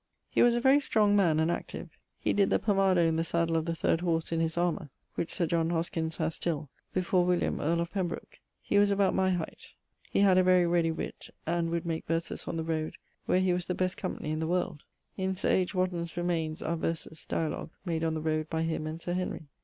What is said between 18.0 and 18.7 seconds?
on the roade by